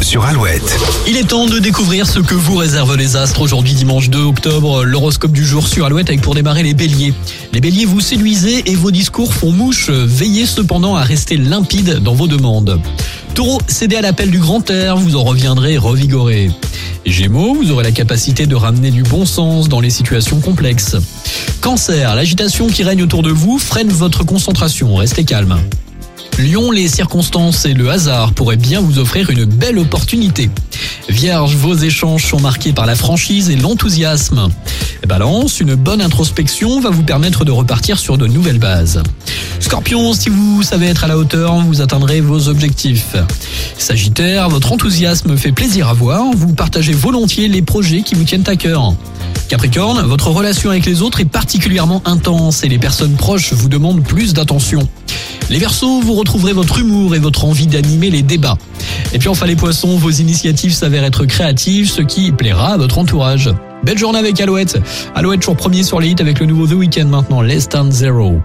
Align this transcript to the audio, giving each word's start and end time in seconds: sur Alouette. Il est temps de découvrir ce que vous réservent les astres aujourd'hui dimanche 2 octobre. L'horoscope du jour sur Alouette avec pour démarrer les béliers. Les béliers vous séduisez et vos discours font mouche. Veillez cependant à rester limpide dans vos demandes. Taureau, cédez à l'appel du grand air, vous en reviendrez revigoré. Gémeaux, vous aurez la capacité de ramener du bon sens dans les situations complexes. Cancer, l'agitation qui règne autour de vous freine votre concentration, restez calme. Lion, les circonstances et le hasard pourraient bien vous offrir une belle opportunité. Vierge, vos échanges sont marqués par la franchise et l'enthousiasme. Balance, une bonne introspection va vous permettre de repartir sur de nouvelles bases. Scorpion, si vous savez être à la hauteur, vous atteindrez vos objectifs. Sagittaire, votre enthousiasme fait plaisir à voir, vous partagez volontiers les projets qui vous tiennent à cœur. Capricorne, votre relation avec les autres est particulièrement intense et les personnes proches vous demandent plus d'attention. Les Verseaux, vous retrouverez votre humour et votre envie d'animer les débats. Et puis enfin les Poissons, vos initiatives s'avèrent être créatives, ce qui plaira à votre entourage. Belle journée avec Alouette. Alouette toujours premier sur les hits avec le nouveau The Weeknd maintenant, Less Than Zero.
sur 0.00 0.24
Alouette. 0.24 0.78
Il 1.06 1.16
est 1.16 1.28
temps 1.28 1.46
de 1.46 1.58
découvrir 1.58 2.06
ce 2.06 2.18
que 2.18 2.34
vous 2.34 2.56
réservent 2.56 2.96
les 2.96 3.16
astres 3.16 3.40
aujourd'hui 3.40 3.74
dimanche 3.74 4.10
2 4.10 4.18
octobre. 4.18 4.84
L'horoscope 4.84 5.32
du 5.32 5.44
jour 5.44 5.66
sur 5.68 5.86
Alouette 5.86 6.08
avec 6.08 6.20
pour 6.20 6.34
démarrer 6.34 6.62
les 6.62 6.74
béliers. 6.74 7.14
Les 7.52 7.60
béliers 7.60 7.84
vous 7.84 8.00
séduisez 8.00 8.70
et 8.70 8.74
vos 8.74 8.90
discours 8.90 9.32
font 9.32 9.52
mouche. 9.52 9.90
Veillez 9.90 10.46
cependant 10.46 10.96
à 10.96 11.02
rester 11.02 11.36
limpide 11.36 12.00
dans 12.02 12.14
vos 12.14 12.26
demandes. 12.26 12.80
Taureau, 13.34 13.60
cédez 13.68 13.96
à 13.96 14.00
l'appel 14.00 14.30
du 14.30 14.38
grand 14.38 14.68
air, 14.70 14.96
vous 14.96 15.16
en 15.16 15.22
reviendrez 15.22 15.76
revigoré. 15.76 16.50
Gémeaux, 17.06 17.54
vous 17.54 17.70
aurez 17.70 17.84
la 17.84 17.92
capacité 17.92 18.46
de 18.46 18.54
ramener 18.54 18.90
du 18.90 19.02
bon 19.02 19.26
sens 19.26 19.68
dans 19.68 19.80
les 19.80 19.90
situations 19.90 20.40
complexes. 20.40 20.96
Cancer, 21.60 22.14
l'agitation 22.14 22.66
qui 22.66 22.82
règne 22.82 23.02
autour 23.02 23.22
de 23.22 23.30
vous 23.30 23.58
freine 23.58 23.90
votre 23.90 24.24
concentration, 24.24 24.94
restez 24.96 25.24
calme. 25.24 25.58
Lion, 26.38 26.70
les 26.70 26.88
circonstances 26.88 27.66
et 27.66 27.74
le 27.74 27.90
hasard 27.90 28.32
pourraient 28.32 28.56
bien 28.56 28.80
vous 28.80 28.98
offrir 28.98 29.30
une 29.30 29.44
belle 29.44 29.78
opportunité. 29.78 30.50
Vierge, 31.08 31.54
vos 31.56 31.74
échanges 31.74 32.26
sont 32.26 32.40
marqués 32.40 32.72
par 32.72 32.86
la 32.86 32.94
franchise 32.94 33.50
et 33.50 33.56
l'enthousiasme. 33.56 34.48
Balance, 35.06 35.60
une 35.60 35.74
bonne 35.74 36.00
introspection 36.00 36.80
va 36.80 36.90
vous 36.90 37.02
permettre 37.02 37.44
de 37.44 37.50
repartir 37.50 37.98
sur 37.98 38.16
de 38.18 38.26
nouvelles 38.26 38.58
bases. 38.58 39.02
Scorpion, 39.60 40.14
si 40.14 40.30
vous 40.30 40.62
savez 40.62 40.86
être 40.86 41.04
à 41.04 41.08
la 41.08 41.18
hauteur, 41.18 41.56
vous 41.56 41.80
atteindrez 41.80 42.20
vos 42.20 42.48
objectifs. 42.48 43.14
Sagittaire, 43.78 44.48
votre 44.48 44.72
enthousiasme 44.72 45.36
fait 45.36 45.52
plaisir 45.52 45.88
à 45.88 45.92
voir, 45.92 46.24
vous 46.34 46.54
partagez 46.54 46.92
volontiers 46.92 47.48
les 47.48 47.62
projets 47.62 48.02
qui 48.02 48.14
vous 48.14 48.24
tiennent 48.24 48.48
à 48.48 48.56
cœur. 48.56 48.94
Capricorne, 49.48 50.00
votre 50.02 50.28
relation 50.28 50.70
avec 50.70 50.86
les 50.86 51.02
autres 51.02 51.20
est 51.20 51.26
particulièrement 51.26 52.00
intense 52.06 52.64
et 52.64 52.68
les 52.68 52.78
personnes 52.78 53.16
proches 53.16 53.52
vous 53.52 53.68
demandent 53.68 54.02
plus 54.02 54.32
d'attention. 54.32 54.88
Les 55.52 55.58
Verseaux, 55.58 56.00
vous 56.00 56.14
retrouverez 56.14 56.54
votre 56.54 56.78
humour 56.78 57.14
et 57.14 57.18
votre 57.18 57.44
envie 57.44 57.66
d'animer 57.66 58.08
les 58.08 58.22
débats. 58.22 58.56
Et 59.12 59.18
puis 59.18 59.28
enfin 59.28 59.44
les 59.44 59.54
Poissons, 59.54 59.98
vos 59.98 60.08
initiatives 60.08 60.72
s'avèrent 60.72 61.04
être 61.04 61.26
créatives, 61.26 61.90
ce 61.90 62.00
qui 62.00 62.32
plaira 62.32 62.68
à 62.68 62.76
votre 62.78 62.96
entourage. 62.96 63.50
Belle 63.84 63.98
journée 63.98 64.18
avec 64.18 64.40
Alouette. 64.40 64.78
Alouette 65.14 65.40
toujours 65.40 65.56
premier 65.56 65.82
sur 65.82 66.00
les 66.00 66.08
hits 66.08 66.16
avec 66.20 66.40
le 66.40 66.46
nouveau 66.46 66.66
The 66.66 66.72
Weeknd 66.72 67.04
maintenant, 67.04 67.42
Less 67.42 67.68
Than 67.68 67.90
Zero. 67.90 68.40